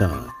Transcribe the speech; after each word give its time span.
Tag. 0.00 0.32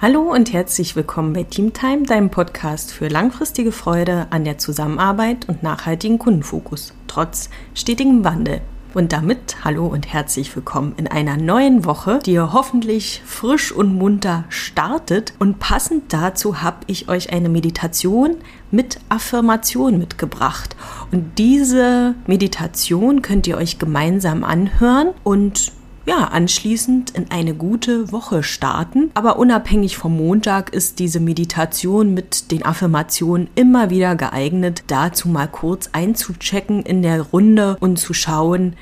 Hallo 0.00 0.32
und 0.32 0.54
herzlich 0.54 0.96
willkommen 0.96 1.34
bei 1.34 1.42
Teamtime, 1.42 2.04
deinem 2.04 2.30
Podcast 2.30 2.92
für 2.92 3.08
langfristige 3.08 3.72
Freude 3.72 4.26
an 4.30 4.44
der 4.44 4.56
Zusammenarbeit 4.56 5.46
und 5.50 5.62
nachhaltigen 5.62 6.18
Kundenfokus, 6.18 6.94
trotz 7.08 7.50
stetigem 7.74 8.24
Wandel. 8.24 8.62
Und 8.94 9.12
damit 9.12 9.62
hallo 9.64 9.86
und 9.86 10.10
herzlich 10.10 10.56
willkommen 10.56 10.94
in 10.96 11.08
einer 11.08 11.36
neuen 11.36 11.84
Woche, 11.84 12.20
die 12.24 12.32
ihr 12.32 12.54
hoffentlich 12.54 13.20
frisch 13.26 13.70
und 13.70 13.94
munter 13.94 14.44
startet. 14.48 15.34
Und 15.38 15.58
passend 15.58 16.10
dazu 16.10 16.62
habe 16.62 16.78
ich 16.86 17.10
euch 17.10 17.34
eine 17.34 17.50
Meditation 17.50 18.36
mit 18.70 18.98
Affirmation 19.10 19.98
mitgebracht. 19.98 20.74
Und 21.12 21.36
diese 21.36 22.14
Meditation 22.26 23.20
könnt 23.20 23.46
ihr 23.46 23.58
euch 23.58 23.78
gemeinsam 23.78 24.42
anhören 24.42 25.10
und 25.22 25.72
ja, 26.06 26.24
anschließend 26.24 27.10
in 27.10 27.30
eine 27.30 27.54
gute 27.54 28.10
Woche 28.10 28.42
starten. 28.42 29.10
Aber 29.14 29.38
unabhängig 29.38 29.96
vom 29.96 30.16
Montag 30.16 30.70
ist 30.70 30.98
diese 30.98 31.20
Meditation 31.20 32.14
mit 32.14 32.50
den 32.50 32.64
Affirmationen 32.64 33.48
immer 33.54 33.90
wieder 33.90 34.16
geeignet, 34.16 34.84
dazu 34.86 35.28
mal 35.28 35.48
kurz 35.48 35.90
einzuchecken 35.92 36.82
in 36.82 37.02
der 37.02 37.20
Runde 37.22 37.76
und 37.80 37.98
zu 37.98 38.14
schauen, 38.14 38.76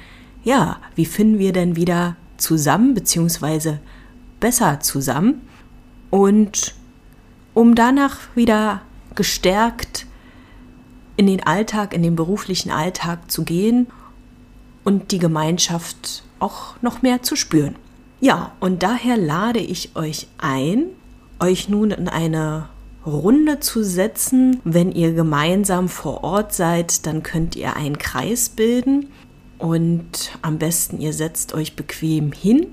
ja, 0.45 0.79
wie 0.95 1.07
finden 1.07 1.39
wir 1.39 1.53
denn 1.53 1.77
wieder 1.77 2.17
zusammen, 2.37 2.95
beziehungsweise 2.95 3.81
besser 4.41 4.81
zusammen. 4.81 5.43
Und 6.11 6.75
um 7.55 7.75
danach 7.75 8.19
wieder 8.35 8.83
gestärkt 9.15 10.07
in 11.17 11.27
den 11.27 11.43
Alltag, 11.43 11.93
in 11.93 12.03
den 12.03 12.15
beruflichen 12.15 12.71
Alltag 12.71 13.31
zu 13.31 13.43
gehen 13.43 13.89
und 14.85 15.11
die 15.11 15.19
Gemeinschaft 15.19 16.23
auch 16.41 16.75
noch 16.83 17.03
mehr 17.03 17.23
zu 17.23 17.37
spüren. 17.37 17.77
Ja, 18.21 18.53
und 18.61 18.83
daher 18.83 19.17
lade 19.17 19.61
ich 19.61 19.95
euch 19.95 20.27
ein, 20.39 20.87
euch 21.41 21.69
nun 21.69 21.91
in 21.93 22.09
eine 22.09 22.69
Runde 23.07 23.61
zu 23.61 23.85
setzen. 23.85 24.61
Wenn 24.65 24.93
ihr 24.93 25.13
gemeinsam 25.13 25.89
vor 25.89 26.25
Ort 26.25 26.53
seid, 26.53 27.07
dann 27.07 27.23
könnt 27.23 27.57
ihr 27.57 27.77
einen 27.77 27.99
Kreis 27.99 28.49
bilden 28.49 29.07
und 29.59 30.33
am 30.43 30.59
besten 30.59 31.01
ihr 31.01 31.13
setzt 31.13 31.55
euch 31.55 31.77
bequem 31.77 32.33
hin 32.33 32.67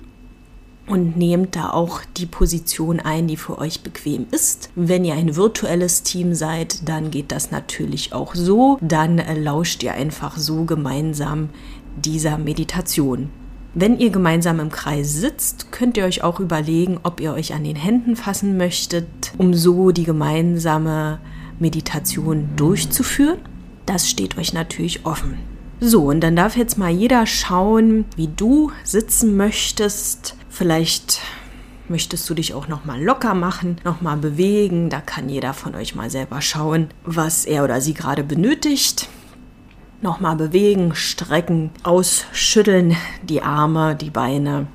und 0.87 1.17
nehmt 1.17 1.55
da 1.55 1.71
auch 1.71 2.01
die 2.17 2.27
Position 2.27 2.99
ein, 2.99 3.27
die 3.27 3.37
für 3.37 3.57
euch 3.57 3.81
bequem 3.81 4.27
ist. 4.31 4.69
Wenn 4.75 5.03
ihr 5.03 5.15
ein 5.15 5.35
virtuelles 5.35 6.03
Team 6.03 6.35
seid, 6.35 6.87
dann 6.87 7.09
geht 7.11 7.31
das 7.31 7.51
natürlich 7.51 8.13
auch 8.13 8.35
so. 8.35 8.77
Dann 8.81 9.21
lauscht 9.43 9.81
ihr 9.83 9.93
einfach 9.93 10.37
so 10.37 10.65
gemeinsam 10.65 11.49
dieser 11.97 12.37
Meditation. 12.37 13.29
Wenn 13.77 13.99
ihr 13.99 14.09
gemeinsam 14.09 14.61
im 14.61 14.71
Kreis 14.71 15.11
sitzt, 15.11 15.73
könnt 15.73 15.97
ihr 15.97 16.05
euch 16.05 16.23
auch 16.23 16.39
überlegen, 16.39 16.97
ob 17.03 17.19
ihr 17.19 17.33
euch 17.33 17.53
an 17.53 17.65
den 17.65 17.75
Händen 17.75 18.15
fassen 18.15 18.55
möchtet, 18.55 19.05
um 19.37 19.53
so 19.53 19.91
die 19.91 20.05
gemeinsame 20.05 21.19
Meditation 21.59 22.47
durchzuführen. 22.55 23.39
Das 23.85 24.09
steht 24.09 24.37
euch 24.37 24.53
natürlich 24.53 25.05
offen. 25.05 25.37
So, 25.81 26.05
und 26.05 26.21
dann 26.21 26.37
darf 26.37 26.55
jetzt 26.55 26.77
mal 26.77 26.89
jeder 26.89 27.25
schauen, 27.25 28.05
wie 28.15 28.29
du 28.29 28.71
sitzen 28.85 29.35
möchtest. 29.35 30.37
Vielleicht 30.47 31.19
möchtest 31.89 32.29
du 32.29 32.33
dich 32.33 32.53
auch 32.53 32.69
noch 32.69 32.85
mal 32.85 33.03
locker 33.03 33.33
machen, 33.33 33.75
noch 33.83 33.99
mal 33.99 34.15
bewegen. 34.15 34.89
Da 34.89 35.01
kann 35.01 35.27
jeder 35.27 35.53
von 35.53 35.75
euch 35.75 35.95
mal 35.95 36.09
selber 36.09 36.39
schauen, 36.39 36.87
was 37.03 37.43
er 37.43 37.65
oder 37.65 37.81
sie 37.81 37.93
gerade 37.93 38.23
benötigt. 38.23 39.09
Nochmal 40.01 40.35
bewegen, 40.35 40.93
strecken, 40.93 41.71
ausschütteln, 41.83 42.95
die 43.23 43.41
Arme, 43.41 43.95
die 43.95 44.09
Beine. 44.09 44.67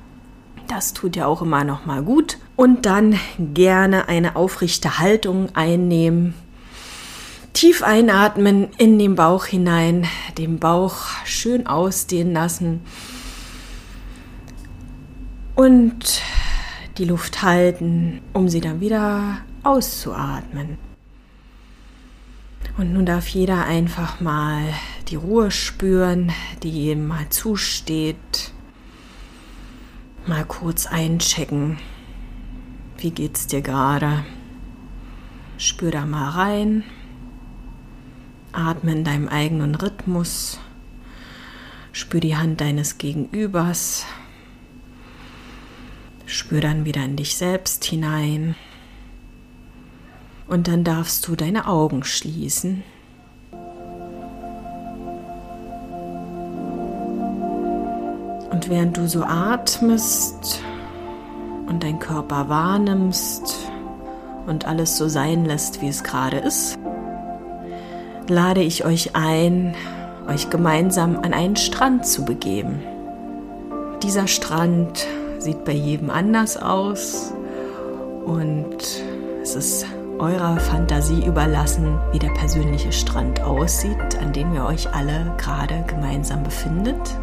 Das 0.67 0.93
tut 0.93 1.15
ja 1.15 1.25
auch 1.25 1.41
immer 1.41 1.63
noch 1.63 1.85
mal 1.85 2.01
gut. 2.01 2.37
Und 2.55 2.85
dann 2.85 3.19
gerne 3.37 4.07
eine 4.07 4.35
aufrichte 4.35 4.99
Haltung 4.99 5.49
einnehmen. 5.55 6.33
Tief 7.53 7.83
einatmen 7.83 8.69
in 8.77 8.97
den 8.97 9.15
Bauch 9.15 9.45
hinein, 9.45 10.07
den 10.37 10.59
Bauch 10.59 11.07
schön 11.25 11.67
ausdehnen 11.67 12.33
lassen. 12.33 12.81
Und 15.55 16.21
die 16.97 17.05
Luft 17.05 17.41
halten, 17.41 18.21
um 18.33 18.47
sie 18.47 18.61
dann 18.61 18.79
wieder 18.79 19.39
auszuatmen. 19.63 20.77
Und 22.77 22.93
nun 22.93 23.05
darf 23.05 23.27
jeder 23.27 23.65
einfach 23.65 24.21
mal 24.21 24.63
die 25.09 25.15
Ruhe 25.15 25.51
spüren, 25.51 26.31
die 26.63 26.89
ihm 26.91 27.07
mal 27.07 27.29
zusteht. 27.29 28.53
Mal 30.25 30.45
kurz 30.45 30.85
einchecken. 30.85 31.79
Wie 32.97 33.11
geht's 33.11 33.47
dir 33.47 33.61
gerade? 33.61 34.23
Spür 35.57 35.91
da 35.91 36.05
mal 36.05 36.29
rein. 36.29 36.83
Atme 38.51 38.91
in 38.93 39.03
deinem 39.03 39.27
eigenen 39.27 39.75
Rhythmus. 39.75 40.59
Spür 41.91 42.19
die 42.19 42.37
Hand 42.37 42.61
deines 42.61 42.97
Gegenübers. 42.97 44.05
Spür 46.25 46.61
dann 46.61 46.85
wieder 46.85 47.03
in 47.03 47.17
dich 47.17 47.35
selbst 47.35 47.83
hinein. 47.83 48.55
Und 50.51 50.67
dann 50.67 50.83
darfst 50.83 51.29
du 51.29 51.37
deine 51.37 51.65
Augen 51.65 52.03
schließen. 52.03 52.83
Und 58.51 58.69
während 58.69 58.97
du 58.97 59.07
so 59.07 59.23
atmest 59.23 60.61
und 61.67 61.81
dein 61.83 61.99
Körper 61.99 62.49
wahrnimmst 62.49 63.69
und 64.45 64.67
alles 64.67 64.97
so 64.97 65.07
sein 65.07 65.45
lässt, 65.45 65.81
wie 65.81 65.87
es 65.87 66.03
gerade 66.03 66.39
ist, 66.39 66.77
lade 68.27 68.61
ich 68.61 68.83
euch 68.83 69.15
ein, 69.15 69.73
euch 70.27 70.49
gemeinsam 70.49 71.15
an 71.15 71.33
einen 71.33 71.55
Strand 71.55 72.05
zu 72.05 72.25
begeben. 72.25 72.83
Dieser 74.03 74.27
Strand 74.27 75.07
sieht 75.39 75.63
bei 75.63 75.71
jedem 75.71 76.09
anders 76.09 76.57
aus 76.57 77.33
und 78.25 78.75
es 79.41 79.55
ist 79.55 79.85
eurer 80.21 80.59
Fantasie 80.59 81.25
überlassen, 81.25 81.97
wie 82.11 82.19
der 82.19 82.29
persönliche 82.29 82.91
Strand 82.91 83.41
aussieht, 83.41 84.21
an 84.21 84.31
dem 84.31 84.53
ihr 84.53 84.63
euch 84.63 84.93
alle 84.93 85.33
gerade 85.37 85.83
gemeinsam 85.87 86.43
befindet. 86.43 87.17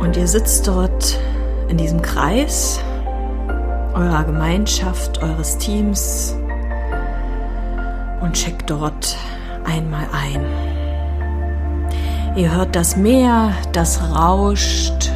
Und 0.00 0.16
ihr 0.16 0.28
sitzt 0.28 0.68
dort 0.68 1.18
in 1.68 1.76
diesem 1.76 2.00
Kreis 2.02 2.80
eurer 3.94 4.24
Gemeinschaft, 4.24 5.22
eures 5.22 5.58
Teams 5.58 6.36
und 8.20 8.34
checkt 8.34 8.70
dort 8.70 9.16
einmal 9.64 10.06
ein. 10.12 10.44
Ihr 12.36 12.54
hört 12.54 12.76
das 12.76 12.96
Meer, 12.96 13.52
das 13.72 14.00
rauscht. 14.14 15.10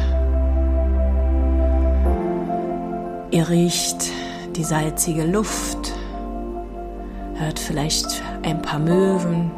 Ihr 3.31 3.49
riecht 3.49 4.16
die 4.57 4.63
salzige 4.63 5.23
Luft, 5.23 5.93
hört 7.35 7.59
vielleicht 7.59 8.23
ein 8.41 8.59
paar 8.59 8.79
Möwen. 8.79 9.51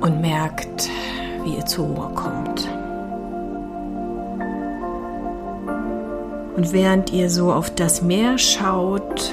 Und 0.00 0.20
merkt, 0.20 0.90
wie 1.44 1.54
ihr 1.54 1.64
zur 1.64 1.86
Ruhe 1.86 2.10
kommt. 2.16 2.68
Und 6.56 6.72
während 6.72 7.12
ihr 7.12 7.30
so 7.30 7.52
auf 7.52 7.72
das 7.72 8.02
Meer 8.02 8.38
schaut, 8.38 9.32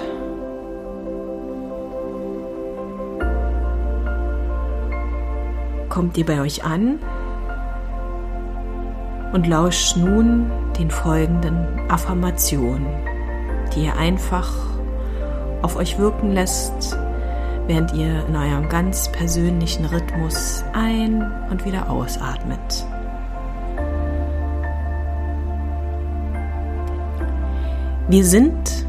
kommt 5.89 6.15
ihr 6.19 6.25
bei 6.27 6.39
euch 6.41 6.63
an 6.63 6.99
und 9.33 9.47
lauscht 9.47 9.97
nun 9.97 10.49
den 10.77 10.89
folgenden 10.89 11.89
Affirmationen, 11.89 12.87
die 13.73 13.85
ihr 13.85 13.95
einfach 13.95 14.51
auf 15.61 15.75
euch 15.75 15.97
wirken 15.99 16.31
lässt, 16.31 16.97
während 17.67 17.93
ihr 17.93 18.25
in 18.27 18.35
eurem 18.35 18.69
ganz 18.69 19.11
persönlichen 19.11 19.85
Rhythmus 19.85 20.63
ein- 20.73 21.31
und 21.49 21.65
wieder 21.65 21.89
ausatmet. 21.89 22.85
Wir 28.07 28.25
sind 28.25 28.87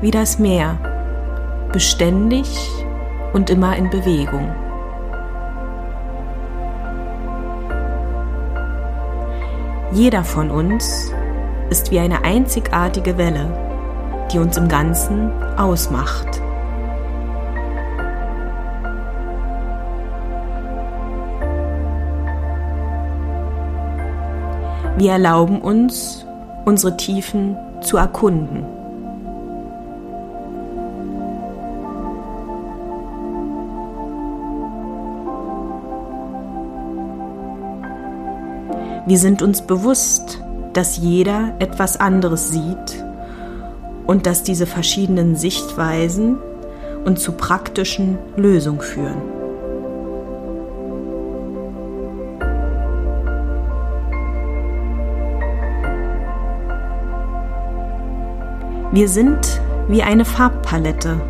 wie 0.00 0.10
das 0.10 0.38
Meer, 0.38 0.78
beständig 1.72 2.48
und 3.32 3.50
immer 3.50 3.76
in 3.76 3.90
Bewegung. 3.90 4.54
Jeder 9.92 10.22
von 10.22 10.52
uns 10.52 11.12
ist 11.68 11.90
wie 11.90 11.98
eine 11.98 12.22
einzigartige 12.22 13.18
Welle, 13.18 14.28
die 14.32 14.38
uns 14.38 14.56
im 14.56 14.68
Ganzen 14.68 15.32
ausmacht. 15.58 16.40
Wir 24.96 25.12
erlauben 25.12 25.60
uns, 25.60 26.24
unsere 26.64 26.96
Tiefen 26.96 27.56
zu 27.80 27.96
erkunden. 27.96 28.79
Wir 39.06 39.18
sind 39.18 39.40
uns 39.40 39.62
bewusst, 39.62 40.42
dass 40.74 40.98
jeder 40.98 41.54
etwas 41.58 41.98
anderes 41.98 42.50
sieht 42.50 43.04
und 44.06 44.26
dass 44.26 44.42
diese 44.42 44.66
verschiedenen 44.66 45.36
Sichtweisen 45.36 46.38
uns 47.04 47.22
zu 47.22 47.32
praktischen 47.32 48.18
Lösungen 48.36 48.80
führen. 48.80 49.22
Wir 58.92 59.08
sind 59.08 59.60
wie 59.88 60.02
eine 60.02 60.24
Farbpalette, 60.24 61.20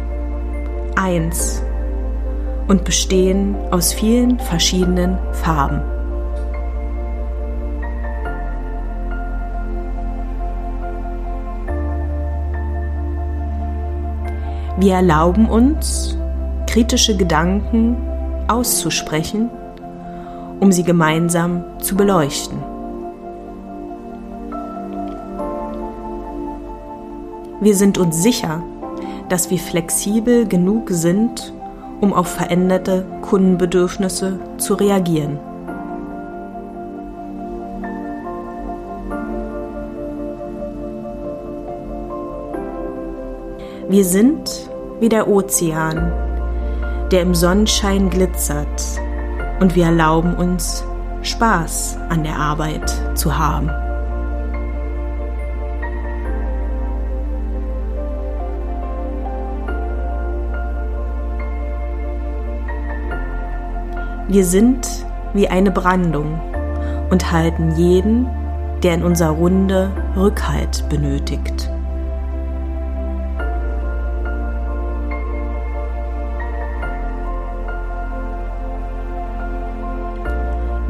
eins 0.97 1.63
und 2.69 2.85
bestehen 2.85 3.55
aus 3.71 3.93
vielen 3.93 4.39
verschiedenen 4.39 5.19
Farben. 5.33 6.00
Wir 14.81 14.95
erlauben 14.95 15.47
uns, 15.47 16.17
kritische 16.67 17.15
Gedanken 17.15 17.99
auszusprechen, 18.49 19.51
um 20.59 20.73
sie 20.73 20.85
gemeinsam 20.85 21.65
zu 21.81 21.97
beleuchten. 21.97 22.57
Wir 27.61 27.77
sind 27.77 27.99
uns 27.99 28.23
sicher, 28.23 28.63
dass 29.29 29.51
wir 29.51 29.59
flexibel 29.59 30.49
genug 30.49 30.89
sind, 30.89 31.53
um 32.01 32.15
auf 32.15 32.29
veränderte 32.29 33.05
Kundenbedürfnisse 33.21 34.41
zu 34.57 34.73
reagieren. 34.73 35.39
Wir 43.91 44.07
sind 44.07 44.60
wie 45.01 45.09
der 45.09 45.29
Ozean, 45.29 46.13
der 47.11 47.23
im 47.23 47.35
Sonnenschein 47.35 48.11
glitzert, 48.11 49.01
und 49.61 49.75
wir 49.75 49.87
erlauben 49.87 50.35
uns 50.35 50.85
Spaß 51.23 51.99
an 52.09 52.23
der 52.23 52.37
Arbeit 52.37 52.91
zu 53.15 53.37
haben. 53.37 53.71
Wir 64.29 64.45
sind 64.45 64.87
wie 65.35 65.49
eine 65.49 65.71
Brandung 65.71 66.41
und 67.11 67.33
halten 67.33 67.73
jeden, 67.77 68.29
der 68.83 68.95
in 68.95 69.03
unserer 69.03 69.31
Runde 69.31 69.91
Rückhalt 70.17 70.89
benötigt. 70.89 71.71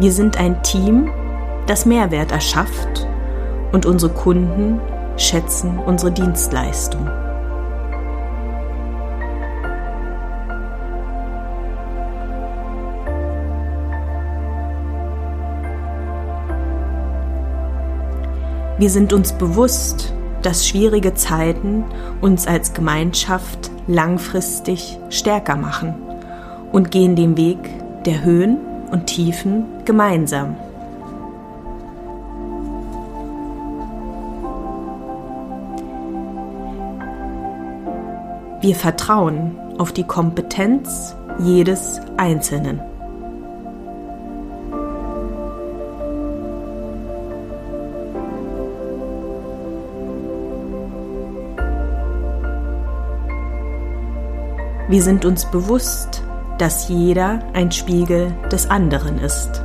Wir 0.00 0.12
sind 0.12 0.38
ein 0.38 0.62
Team, 0.62 1.10
das 1.66 1.84
Mehrwert 1.84 2.32
erschafft 2.32 3.06
und 3.70 3.84
unsere 3.84 4.10
Kunden 4.10 4.80
schätzen 5.18 5.78
unsere 5.78 6.10
Dienstleistung. 6.10 7.04
Wir 18.78 18.88
sind 18.88 19.12
uns 19.12 19.34
bewusst, 19.34 20.14
dass 20.40 20.66
schwierige 20.66 21.12
Zeiten 21.12 21.84
uns 22.22 22.46
als 22.46 22.72
Gemeinschaft 22.72 23.70
langfristig 23.86 24.98
stärker 25.10 25.56
machen 25.56 25.94
und 26.72 26.90
gehen 26.90 27.16
den 27.16 27.36
Weg 27.36 27.58
der 28.06 28.24
Höhen 28.24 28.69
und 28.90 29.06
Tiefen 29.06 29.64
gemeinsam. 29.84 30.56
Wir 38.60 38.74
vertrauen 38.74 39.56
auf 39.78 39.92
die 39.92 40.04
Kompetenz 40.04 41.16
jedes 41.38 41.98
Einzelnen. 42.18 42.80
Wir 54.90 55.02
sind 55.02 55.24
uns 55.24 55.48
bewusst, 55.50 56.22
dass 56.60 56.88
jeder 56.88 57.38
ein 57.54 57.72
Spiegel 57.72 58.34
des 58.52 58.68
anderen 58.68 59.18
ist. 59.18 59.64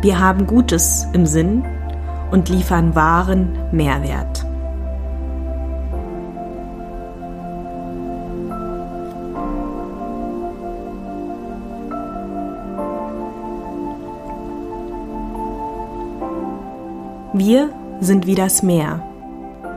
Wir 0.00 0.18
haben 0.18 0.46
Gutes 0.46 1.06
im 1.12 1.26
Sinn 1.26 1.62
und 2.30 2.48
liefern 2.48 2.94
wahren 2.94 3.56
Mehrwert. 3.70 4.46
Wir 17.34 17.70
sind 18.00 18.26
wie 18.26 18.34
das 18.34 18.62
Meer, 18.62 19.02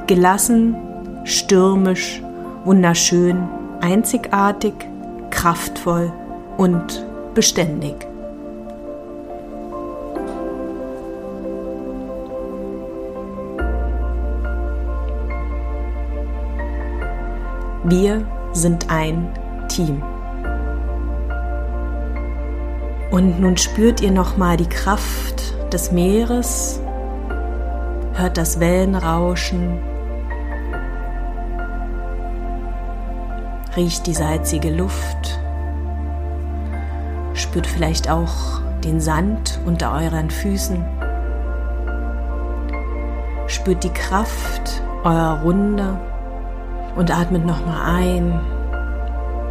gelassen, 0.07 0.75
stürmisch, 1.23 2.21
wunderschön, 2.65 3.47
einzigartig, 3.79 4.73
kraftvoll 5.29 6.11
und 6.57 7.05
beständig. 7.33 7.95
Wir 17.85 18.27
sind 18.51 18.91
ein 18.91 19.29
Team. 19.69 20.03
Und 23.11 23.39
nun 23.39 23.55
spürt 23.55 24.01
ihr 24.01 24.11
noch 24.11 24.35
mal 24.35 24.57
die 24.57 24.67
Kraft 24.67 25.53
des 25.71 25.93
Meeres 25.93 26.81
hört 28.15 28.37
das 28.37 28.61
Wellenrauschen, 28.61 29.77
riecht 33.75 34.07
die 34.07 34.13
salzige 34.13 34.69
Luft, 34.69 35.39
spürt 37.33 37.67
vielleicht 37.67 38.09
auch 38.09 38.61
den 38.85 39.01
Sand 39.01 39.59
unter 39.65 39.91
euren 39.91 40.29
Füßen, 40.29 40.85
spürt 43.47 43.83
die 43.83 43.93
Kraft 43.93 44.81
eurer 45.03 45.41
Runde 45.41 45.99
und 46.95 47.11
atmet 47.11 47.45
nochmal 47.45 47.97
ein 47.97 48.39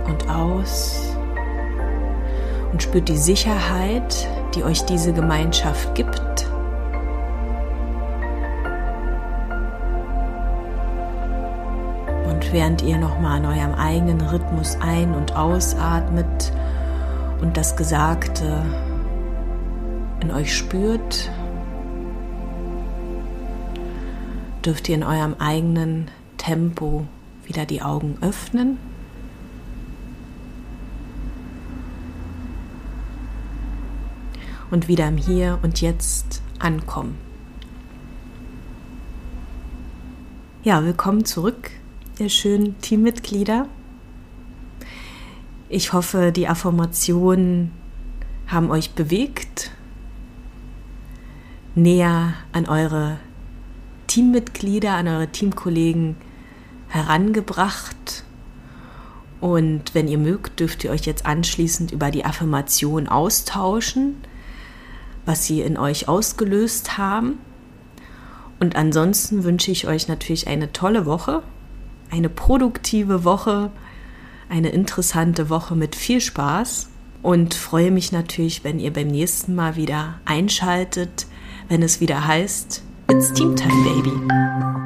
und 0.06 0.30
aus 0.30 1.14
und 2.72 2.82
spürt 2.82 3.10
die 3.10 3.18
Sicherheit, 3.18 4.26
die 4.54 4.64
euch 4.64 4.86
diese 4.86 5.12
Gemeinschaft 5.12 5.94
gibt 5.94 6.46
während 12.54 12.82
ihr 12.82 12.98
nochmal 12.98 13.38
an 13.38 13.46
eurem 13.46 13.74
eigenen 13.74 14.20
Rhythmus 14.20 14.76
ein- 14.80 15.12
und 15.12 15.34
ausatmet 15.34 16.52
und 17.40 17.56
das 17.56 17.76
Gesagte 17.76 18.64
in 20.20 20.30
euch 20.30 20.56
spürt, 20.56 21.32
dürft 24.64 24.88
ihr 24.88 24.94
in 24.94 25.02
eurem 25.02 25.34
eigenen 25.40 26.08
Tempo 26.36 27.08
wieder 27.44 27.66
die 27.66 27.82
Augen 27.82 28.18
öffnen. 28.20 28.78
Und 34.70 34.86
wieder 34.86 35.08
im 35.08 35.16
Hier 35.16 35.58
und 35.62 35.80
Jetzt 35.80 36.40
ankommen. 36.60 37.18
Ja, 40.62 40.84
willkommen 40.84 41.24
zurück, 41.24 41.72
ihr 42.18 42.28
schönen 42.28 42.80
Teammitglieder. 42.80 43.68
Ich 45.68 45.92
hoffe, 45.92 46.30
die 46.30 46.46
Affirmationen 46.46 47.72
haben 48.46 48.70
euch 48.70 48.92
bewegt, 48.92 49.72
näher 51.74 52.34
an 52.52 52.66
eure 52.66 53.18
Teammitglieder, 54.06 54.92
an 54.92 55.08
eure 55.08 55.28
Teamkollegen 55.28 56.16
herangebracht. 56.88 58.24
Und 59.40 59.94
wenn 59.94 60.06
ihr 60.06 60.18
mögt, 60.18 60.60
dürft 60.60 60.84
ihr 60.84 60.90
euch 60.90 61.06
jetzt 61.06 61.26
anschließend 61.26 61.90
über 61.90 62.10
die 62.10 62.24
Affirmation 62.24 63.08
austauschen, 63.08 64.14
was 65.26 65.46
sie 65.46 65.62
in 65.62 65.76
euch 65.76 66.06
ausgelöst 66.06 66.96
haben. 66.96 67.38
Und 68.60 68.76
ansonsten 68.76 69.42
wünsche 69.42 69.72
ich 69.72 69.88
euch 69.88 70.06
natürlich 70.06 70.46
eine 70.46 70.72
tolle 70.72 71.06
Woche, 71.06 71.42
eine 72.14 72.28
produktive 72.28 73.24
Woche, 73.24 73.70
eine 74.48 74.68
interessante 74.68 75.50
Woche 75.50 75.74
mit 75.74 75.96
viel 75.96 76.20
Spaß 76.20 76.88
und 77.22 77.54
freue 77.54 77.90
mich 77.90 78.12
natürlich, 78.12 78.62
wenn 78.62 78.78
ihr 78.78 78.92
beim 78.92 79.08
nächsten 79.08 79.54
Mal 79.54 79.74
wieder 79.74 80.20
einschaltet, 80.24 81.26
wenn 81.68 81.82
es 81.82 82.00
wieder 82.00 82.26
heißt, 82.26 82.84
It's 83.10 83.32
Team 83.32 83.56
Time, 83.56 83.82
Baby. 83.82 84.83